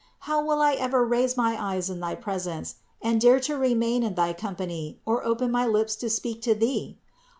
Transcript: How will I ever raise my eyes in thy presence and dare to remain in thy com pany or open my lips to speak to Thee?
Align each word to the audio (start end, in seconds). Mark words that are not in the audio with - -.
How 0.21 0.43
will 0.43 0.63
I 0.63 0.73
ever 0.73 1.05
raise 1.05 1.37
my 1.37 1.55
eyes 1.63 1.87
in 1.87 1.99
thy 1.99 2.15
presence 2.15 2.77
and 3.03 3.21
dare 3.21 3.39
to 3.41 3.55
remain 3.55 4.01
in 4.01 4.15
thy 4.15 4.33
com 4.33 4.55
pany 4.55 4.97
or 5.05 5.23
open 5.23 5.51
my 5.51 5.67
lips 5.67 5.95
to 5.97 6.09
speak 6.09 6.41
to 6.41 6.55
Thee? 6.55 6.97